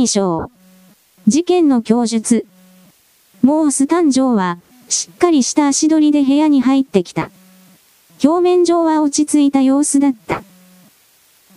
[0.00, 0.50] 2章。
[1.26, 2.46] 事件の供述。
[3.42, 7.30] モース誕生は、しっかりした足取りで部屋に入ってきた。
[8.24, 10.42] 表面上は落ち着いた様子だった。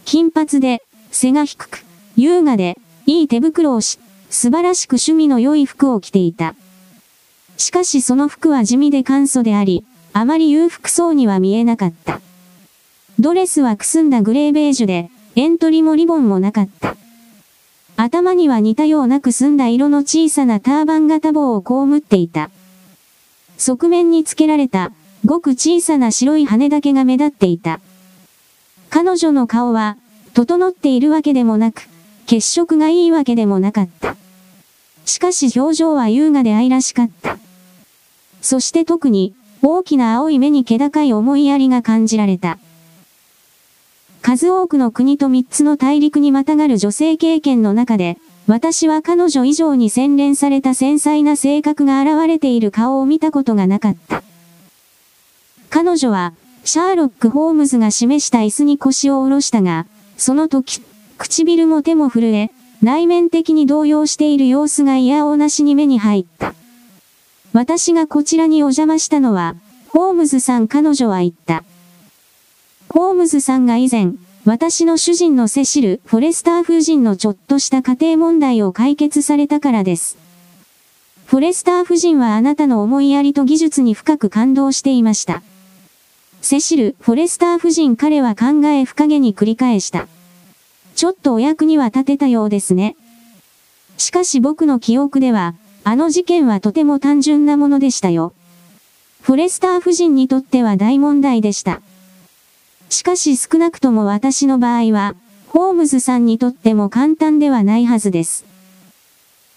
[0.03, 1.85] 金髪で、背が低く、
[2.17, 3.97] 優雅で、いい手袋をし、
[4.29, 6.53] 素晴らしく趣味の良い服を着ていた。
[7.55, 12.19] しかしその服は地味で簡素であり、あまり裕福そうには見えなかった。
[13.19, 16.98] ドレスはくすんだグレーベージュで、エントリーもリボンもなかった。
[17.95, 22.49] 頭には似たようなくすんだ色の小さなターバン型帽を被っていた。
[23.58, 24.91] 側面につけられた、
[25.26, 27.80] ごく小さな白い羽だけが目立っていた。
[28.90, 29.98] 彼女の顔は、
[30.34, 31.88] 整っているわけでもなく、
[32.26, 34.16] 血色がいいわけでもなかった。
[35.05, 37.38] しかし表情は優雅で愛らしかった。
[38.41, 42.57] そして特に、大きな青い目に気高い思いやりが感じられた。
[44.23, 54.24] 数多くの国と三つの大陸にまたがる女性経験の中で、私は彼女以上に洗練された繊細な性格が現れている顔を見たことがなかった。
[55.70, 60.82] 彼女は、シャーロック・ホームズが示した椅子に腰を下ろしたが、その時、
[61.18, 62.51] 唇も手も震え、
[62.82, 66.53] 内面的に動揺している様子が嫌おなしに目に入った。
[67.51, 69.57] 私がこちらにお邪魔したのは、
[69.89, 71.66] ホームズさん彼女は言った。
[72.94, 74.11] ホームズさんが以前、
[74.45, 80.16] 私の主人のセシル・フォレスター夫人のちょっとした家庭問題を解決されたからです。
[81.25, 85.41] フォレスター夫人はあなたの思いやりと技術に深く感動していました。
[86.44, 90.07] セシル・フォレスター夫人彼は考え深げに繰り返した。
[90.94, 92.95] ちょっとお役には立てたようですね。
[93.97, 98.33] しかし僕の記憶では、あの事件はとても単純なものでしたよ。
[99.23, 101.81] フォレスター夫人にとっては大問題でした。
[102.94, 105.16] しかし少なくとも私の場合は、
[105.47, 108.45] ホームズさんにとっても簡単ではないはずです。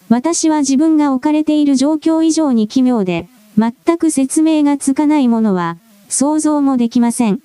[0.09, 5.77] 私は自分が置かれている状況以上に奇妙で、全く説明がつかないものは、
[6.09, 7.39] 想像もできません。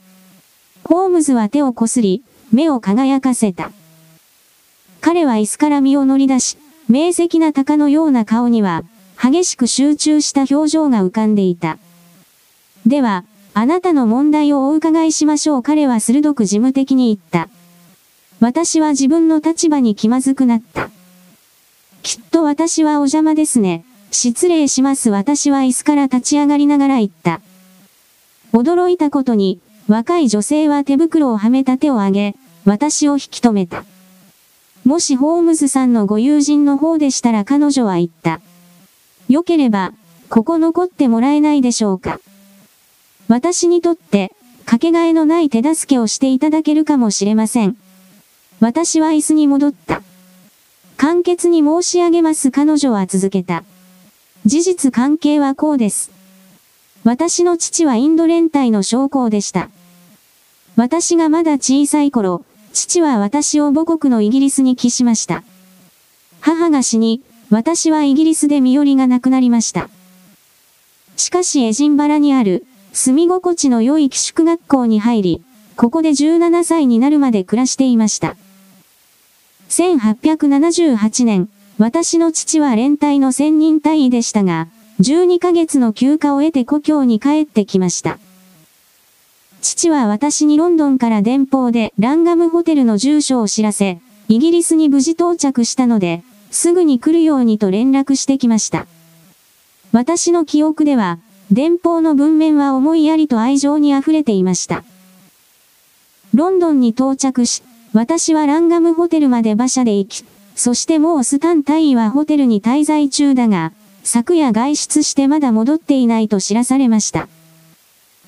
[0.84, 2.22] ホームズは手をこすり、
[2.53, 3.71] 目を輝かせた。
[5.00, 6.56] 彼は椅子から身を乗り出し、
[6.89, 8.84] 明晰な鷹のような顔には、
[9.22, 11.78] 激しく集中した表情が浮かんでいた。
[12.87, 13.25] では、
[13.55, 17.51] あなたの問題をお伺いしましょう彼は鋭く事務的に言った。
[18.41, 20.91] 私は自分の立場に気まずくなった。
[22.03, 23.85] きっと私はお邪魔ですね。
[24.11, 27.41] 失礼します私は椅子から立ち上がりながら言った。
[28.53, 32.34] 驚いたことに、若い女性は手袋をはめた手を上げ、
[32.65, 33.84] 私を引き止めた。
[34.84, 38.41] もしホームズさんのご友人の方でしたら彼女は言った。
[39.29, 39.93] 良ければ、
[40.29, 42.19] ここ残ってもらえないでしょうか。
[43.32, 44.31] 私にとって、
[44.66, 47.78] かけがえのない手助けをしていただけるかもしれません。
[48.60, 50.03] 私は椅子に戻った。
[50.98, 53.65] 簡潔に申し上げます彼女は続けた。
[54.44, 56.10] 事実関係はこうです。
[57.04, 59.71] 私の父はインド連隊の将校でした。
[60.76, 62.44] 私がまだ小さい頃、
[62.75, 65.42] 父は私を母国のイギリスに帰しました。
[66.41, 69.88] 母が死に、私はイギリスで身寄りがなくなりました。
[71.16, 75.42] しかしエジンバラにある、住み心地の良い寄宿学校に入り、
[75.76, 78.36] ここで17歳になるまで暮らしていました。
[79.70, 81.48] 1878年、
[81.78, 84.69] 私の父は連隊の専任隊員でしたが、
[85.00, 88.19] 12ヶ月の休暇を得て故郷に帰ってきました。
[89.62, 98.86] 父は私にロンドンから電報でランガムホテルの住所を知らせ、イギリスに無事到着したので、すぐに来るようにと連絡してきました。
[99.92, 101.19] 私の記憶では、
[101.53, 104.85] 電報の文面は思いやりと愛情に溢れていました。
[106.33, 110.25] ロンドンに到着し、私はランガムホテルまで馬車で行き、
[110.57, 117.29] そしてもうスタン大尉はホテルに滞在中だが、昨夜外出してまだ戻っていないと知らされました。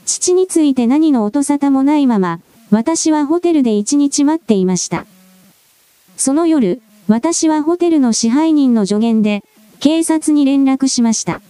[0.05, 5.07] 父について何の音沙汰もないまま、私はホテルで一日待っていました。
[6.19, 9.43] その夜、私はホテルの支配人の助言で、
[9.81, 11.41] 警察に連絡しました。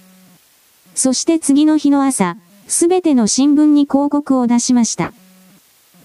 [0.95, 2.37] そして次の日の朝、
[2.69, 5.13] すべての新聞に広告を出しました。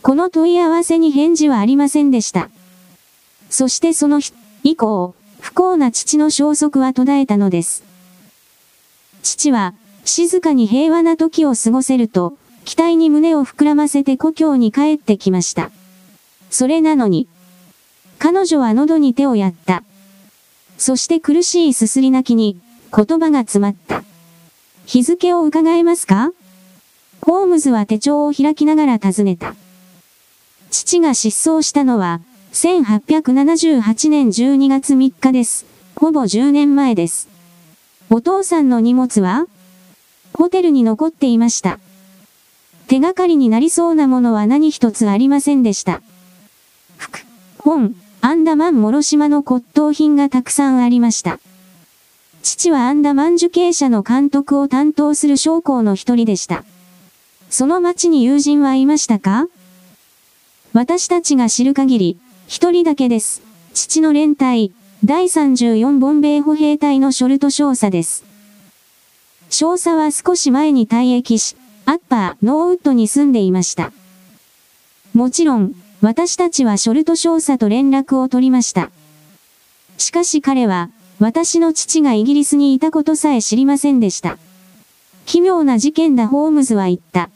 [0.02, 2.50] この問い合わせに返事はありませんでした。
[3.50, 4.34] そしてその日、
[4.64, 7.84] 以降、不幸な父の消息は途絶えたのです。
[9.24, 9.74] 父は、
[10.06, 15.72] 静かに平和な時を過ごせると、期待に胸を膨らませて故郷に帰ってきました。
[16.50, 17.28] それなのに、
[18.18, 19.84] 彼女は喉に手をやった。
[20.78, 22.60] そして苦しいすすり泣きに、
[22.96, 24.04] 言葉が詰まった。
[24.90, 26.32] 日付を伺えますか？
[27.22, 29.54] ホームズは手帳を開きながら尋ねた。
[30.72, 32.22] 父が失踪したのは、
[32.54, 35.68] 1878年12月3日です。
[35.96, 37.30] ほぼ10年前です。
[38.10, 39.46] お父さんの荷物は？
[40.34, 41.78] ホテルに残っていました。
[42.88, 46.02] 手がかりになりそうなものは何一つありませんでした。
[46.98, 47.20] 服、
[47.60, 51.40] 本、アンダマン諸島の骨董品がたくさんありました。
[52.52, 56.64] 父はアンダマン受刑者の監督を担当する将校の一人でした。
[57.52, 59.48] その町に友人はいましたか？
[60.74, 63.44] 私たちが知る限り、一人だけです。
[63.76, 64.72] 父の連隊、
[65.06, 68.24] 第34ボンベイ歩兵隊のショルト少佐です。
[69.52, 71.56] 少佐は少し前に退役し、
[71.86, 73.92] アッパー、ノーウッドに住んでいました。
[75.14, 78.90] もちろん、私たちはショルト少佐と連絡を取りました。
[80.00, 84.38] しかし彼は、私の父がイギリスにいたことさえ知りませんでした。
[85.26, 87.30] 奇妙な事件だホームズは言った。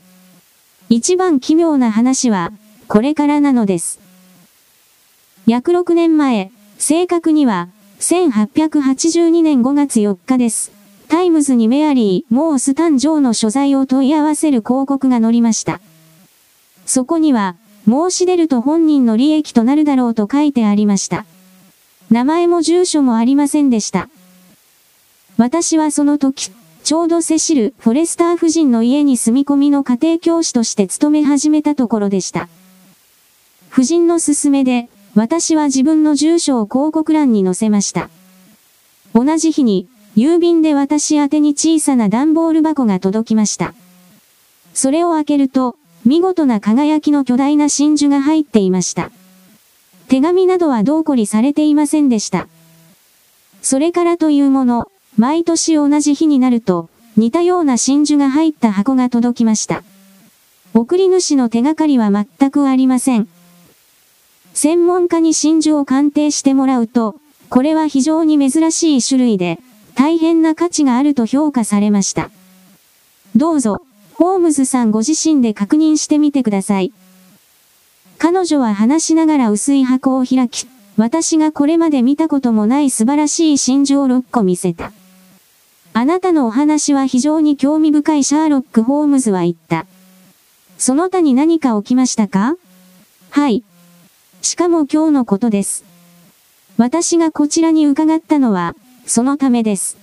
[0.89, 2.53] 一番奇妙な話は、
[2.88, 4.00] これからなのです。
[5.47, 7.68] 約6年前、正確には、
[8.00, 10.71] 1882年5月4日です。
[11.09, 15.81] タイムズにメアリー・モース誕生の所在を問い合わせる広告が載りました。
[16.86, 21.25] そこには、申し出ると本人の利益となるだろうと書いてありました。
[22.13, 24.07] 名前も住所もありませんでした。
[25.38, 26.51] 私はその時、
[26.83, 32.50] ちょうどセシル・フォレスター夫人の家に住み込みの家庭教師として勤め始めたところでした。
[33.71, 38.12] 夫人の勧めで、私は自分の住所を広告欄に載せました。
[39.15, 43.74] 同じ日に、郵便で私宛に小さな段ボール箱が届きました。
[44.75, 49.10] それを開けると、見事な輝きの巨大な真珠が入っていました。
[50.13, 52.48] 手紙などは同こりされていませんでした。
[53.63, 56.88] それからというもの、毎年同じ日になると、
[57.18, 59.83] 似たような真珠が入った箱が届きました。
[60.75, 63.27] 送り主の手がかりは全くありません。
[64.54, 67.15] 専門家に真珠を鑑定してもらうと、
[67.50, 69.57] これは非常に珍しい種類で、
[69.95, 72.30] 大変な価値があると評価されました。
[73.36, 73.81] どうぞ、
[74.13, 76.94] ホームズさんご自身で確認してみてください。
[78.18, 84.92] 彼女は話しながら薄い箱を開き、私がこれまで見たこともない素晴らしい真珠を6個見せた。
[85.94, 89.86] あなたのお話は非常に興味深いシャーロック・ホームズは言った。
[90.77, 92.56] その他に何か起きましたか？
[93.30, 93.63] はい。
[94.42, 95.83] しかも今日のことです。
[96.77, 98.75] 私がこちらに伺ったのは、
[99.06, 99.98] そのためです。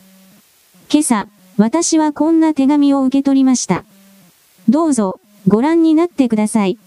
[0.88, 1.26] 今朝、
[1.56, 3.84] 私はこんな手紙を受け取りました。
[4.68, 6.78] どうぞ、ご覧になってください。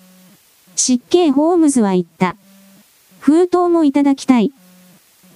[0.75, 2.35] 湿気ホームズは言った。
[3.19, 4.51] 封筒もいただきたい。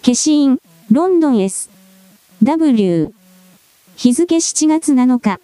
[0.02, 0.60] 消印、
[0.92, 1.70] ロンドン S。
[2.44, 3.14] W。
[3.96, 5.40] 日付7月7日。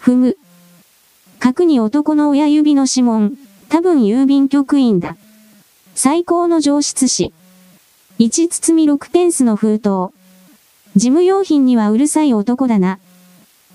[0.00, 0.38] 踏む。
[1.38, 3.36] 角に男の親指の指紋。
[3.68, 5.16] 多分郵便局員だ。
[5.94, 7.32] 最高の上質紙。
[8.18, 10.14] 1包み6ペンスの封筒。
[10.96, 13.00] 事務用品にはうるさい男だな。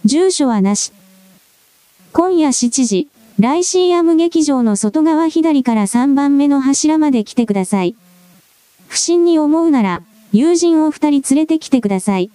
[0.06, 0.94] 住所はなし。
[2.14, 7.96] 今夜7時、ライシーアム劇場の外側左から3番目の柱まで来てください。
[8.90, 10.02] 不審に思うなら、
[10.34, 12.32] 友人を二人連れてきてください。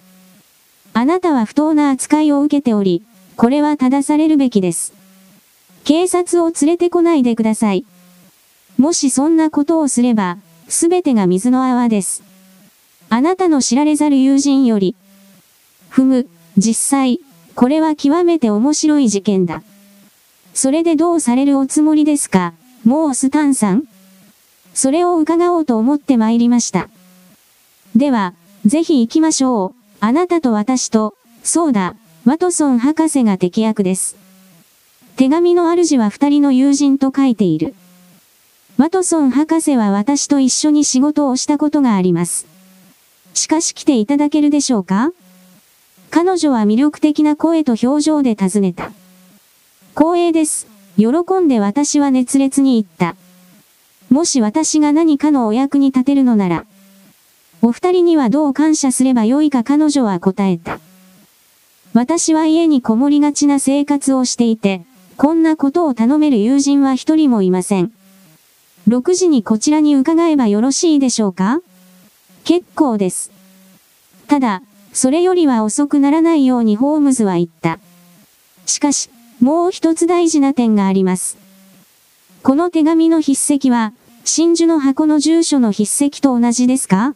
[0.93, 3.03] あなたは不当な扱いを受けており、
[3.37, 4.93] これは正されるべきです。
[5.83, 7.85] 警察を連れてこないでください。
[8.79, 12.23] もしそんなことをすれば、すべてが水の泡です。
[13.11, 14.95] あなたの知られざる友人より。
[15.87, 17.19] ふむ、実際、
[17.53, 19.61] これは極めて面白い事件だ。
[20.55, 22.53] それでどうされるおつもりですか、
[22.85, 23.83] もうスタンさん？
[24.73, 26.87] それを伺おうと思って参りました。
[27.93, 28.33] では、
[28.65, 29.81] ぜひ行きましょう。
[29.99, 34.15] あなたと私と、そうだ、ワトソン博士が敵役です。
[35.17, 37.75] 手紙の主は二人の友人と書いている。
[38.77, 42.47] ワトソン博士は私と一緒に仕事をしたことがあります。
[43.33, 45.11] しかし来ていただけるでしょうか？
[46.11, 48.91] 彼女は魅力的な声と表情で尋ねた。
[49.97, 50.67] 光栄です。
[50.97, 51.05] 喜
[51.39, 53.15] んで私は熱烈に言った。
[54.09, 56.65] もし私が何かのお役に立てるのなら、
[57.61, 60.81] お二人にはどう感謝すればよいか彼女は答えた。
[61.93, 64.81] 私は家にこもりがちな生活をしていて、
[65.15, 67.93] こんなことを頼める友人は一人もいません。
[68.89, 71.61] 6時にこちらに伺えばよろしいでしょうか？
[72.43, 73.31] 結構です。
[74.27, 74.61] ただ、
[74.91, 77.79] それよりは遅くならないようにホームズは言った。
[78.65, 79.09] しかし、
[79.41, 81.37] もう一つ大事な点があります。
[82.41, 87.15] この手紙の筆跡は、真珠の箱の住所の筆跡と同じですか？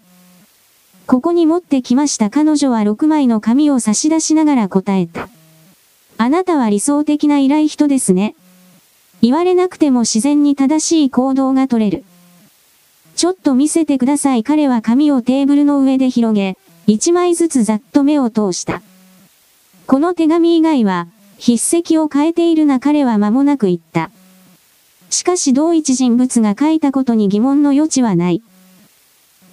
[1.08, 5.28] ここに持ってきました彼女は6枚の紙を差し出しながら答えた。
[6.18, 8.36] あなたは理想的な依頼人ですね。
[9.22, 12.04] 言われなくても自然に正しい行動が取れる。
[13.16, 18.82] ちょっと見せてください彼は紙をテーブルの上で広げ、一枚ずつざっと目を通した。
[19.88, 21.08] この手紙以外は、
[21.40, 24.12] 筆跡を変えているな彼は間もなく言った。
[25.10, 28.44] しかし同一人物が書いたことに疑問の余地はない。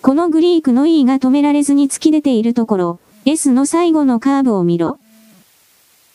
[0.02, 4.98] このグリークの E が止められずに突き出ているところ、S の最後のカーブを見ろ。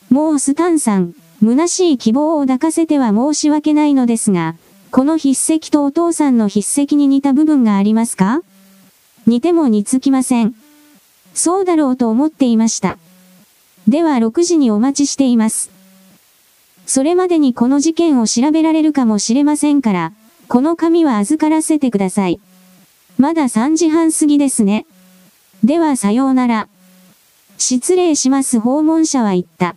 [0.10, 4.56] もうスタンさん、虚しい希望を抱かせては申し訳ないのですが、
[4.92, 8.42] この筆跡とお父さんの筆跡に似た部分がありますか？
[9.26, 10.54] 似ても似つきません。
[11.34, 12.98] そうだろうと思っていました。
[13.92, 15.70] では6時にお待ちしています。
[16.86, 20.14] それまでにこの事件を調べられるかもしれませんから、
[20.48, 22.40] この紙は預からせてください。
[23.18, 24.86] まだ3時半過ぎですね。
[25.66, 26.70] ではさようなら。
[27.58, 29.76] 失礼します訪問者は言った。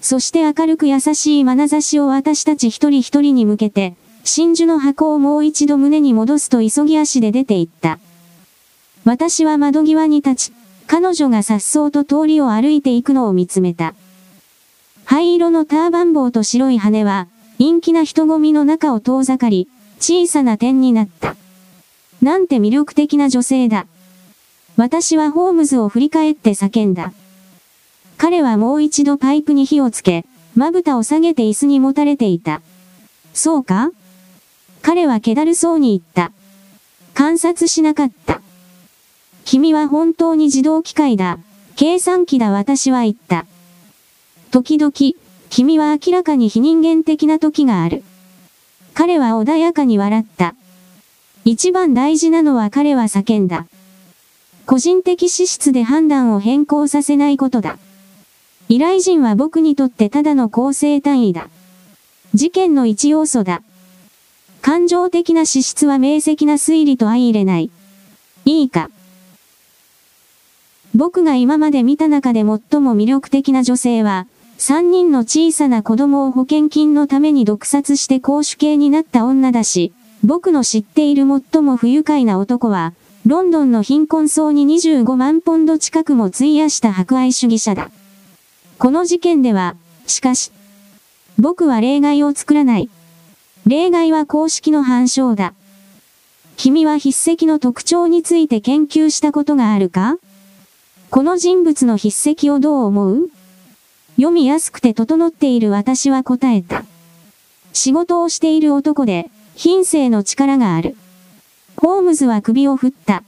[0.00, 8.00] そして明るく優しい眼差しを私たち一人一人に向けて、真珠の箱をもう一度胸に戻すと急ぎ足で出て行った。
[9.04, 10.52] 私は窓際に立ち、
[10.86, 13.94] 彼女が颯爽と通りを歩いていくのを見つめた。
[15.04, 21.36] 灰色のターバン帽と白い羽は、陰気な人混みの中を遠ざかり、小さな点になった。
[22.20, 23.86] なんて魅力的な女性だ。
[24.76, 27.12] 私はホームズを振り返って叫んだ。
[28.16, 30.24] 彼はもう一度パイプに火をつけ、
[30.54, 32.62] まぶたを下げて椅子にもたれていた。
[33.34, 33.90] そうか？
[34.82, 36.32] 彼は気だるそうに言った。
[37.14, 38.40] 観察しなかった。
[39.52, 41.38] 君は本当に自動機械だ。
[41.76, 43.44] 計算機だ私は言った。
[44.50, 44.92] 時々、
[45.50, 48.02] 君は明らかに非人間的な時がある。
[48.94, 50.54] 彼は穏やかに笑った。
[51.44, 53.66] 一番大事なのは彼は叫んだ。
[54.64, 57.76] 個人的資質で判断を変更させないことだ。
[58.70, 61.50] 依頼人は僕にとってただの構成単位だ。
[62.32, 63.62] 事件の一要素だ。
[64.62, 67.70] 感情的な資質は明晰な推理と相入れない。
[68.46, 68.88] いいか？
[70.94, 72.44] 僕が今まで見た中で最
[72.80, 74.26] も魅力的な女性は、
[74.58, 82.92] 三人の小さな子供を保険金のために毒殺して公主刑になった女だし、僕の知っている最も不愉快な男は、
[83.26, 87.90] ロンドンの貧困層に25万ポンド近くも費やした博愛主義者だ。
[88.78, 90.52] この事件では、しかし、
[91.38, 92.90] 僕は例外を作らない。
[93.66, 95.54] 例外は公式の反証だ。
[96.56, 100.18] 君は筆跡の特徴について研究したことがあるか？
[101.12, 103.28] この人物の筆跡をどう思う？
[104.16, 106.86] 読みやすくて整っている私は答えた。
[107.74, 110.96] 仕事をしている男で、品性の力がある。
[111.76, 113.24] ホームズは首を振った。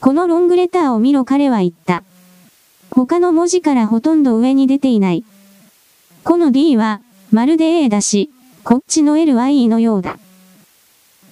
[0.00, 2.04] このロングレターを見ろ彼は言った。
[2.92, 5.24] 他の文字からほとんど上に出ていない。
[6.22, 7.00] この D は、
[7.32, 8.30] まるで A だし、
[8.62, 10.16] こっちの L は E のようだ。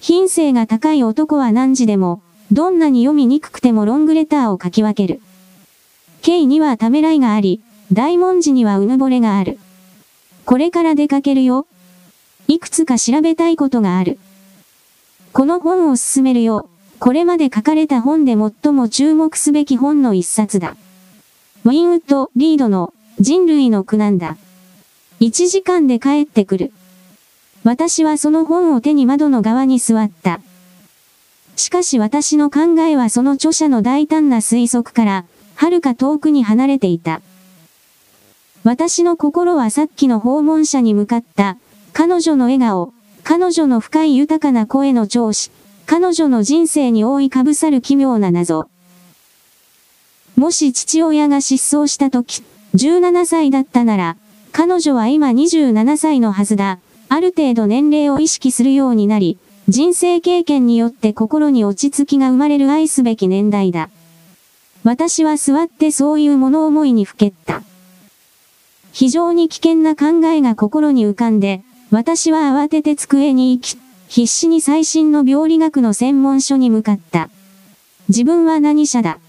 [0.01, 5.21] 品性が高い男は何時でも、どんなに読みにくくてもロングレターを書き分ける。
[6.23, 7.61] K にはためらいがあり、
[7.91, 9.59] 大文字にはうぬぼれがある。
[10.45, 11.67] これから出かけるよ。
[12.47, 14.17] いくつか調べたいことがある。
[15.33, 16.69] この本を進めるよ。
[16.99, 20.77] これまで書かれた本で最も注目すべき本の一冊だ。
[21.65, 24.37] ウィンウッド・リードの人類の苦難だ。
[25.19, 26.71] 1時間で帰ってくる。
[27.65, 30.39] 私はその本を手に窓の側に座った。
[31.57, 37.21] しかし私の考えはその著者の大胆な推測から、はるか遠くに離れていた。
[38.63, 41.57] 私の心はさっきの訪問者に向かった、
[41.91, 42.93] 彼女の笑顔、
[43.23, 45.51] 彼女の深い豊かな声の調子、
[45.85, 48.69] 彼女の人生に覆いかぶさる奇妙な謎。
[50.35, 52.43] もし父親が失踪した時、
[52.75, 54.17] 17歳だったなら、
[54.51, 56.79] 彼女は今27歳のはずだ。
[57.09, 63.89] ある程度年齢を意識するようになり、人生経験によって心に落ち着きが生まれる愛すべき年代だ。
[64.83, 67.63] 私は座ってそういう物思いにふけった。
[68.91, 77.29] 非常に危険な考えが心に浮かんで、私は慌てて机に行き、必死に最新の病理学の専門書に向かった。
[78.09, 79.19] 自分は何者だ？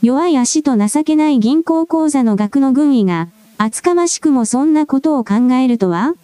[0.00, 3.28] 弱い足と情けない銀行口座の額の軍医が、
[3.58, 6.14] 厚かましくもそんなことを考えるとは？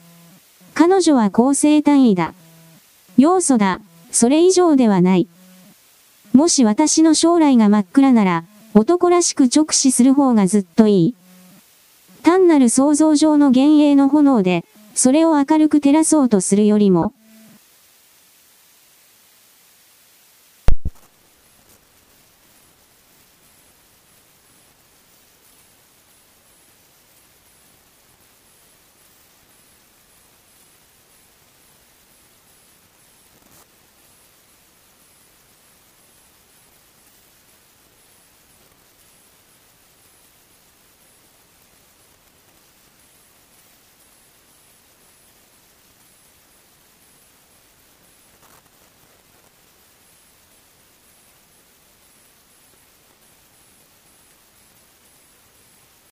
[0.74, 2.32] 彼女は構成単位だ。
[3.18, 3.80] 要素だ。
[4.10, 5.28] それ以上ではない。
[6.34, 11.14] もし私の将来が真っ暗なら、男らしく直視する方がずっといい。
[12.24, 14.64] 単なる想像上の幻影の炎で、
[14.96, 17.12] それを明るく照らそうとするよりも、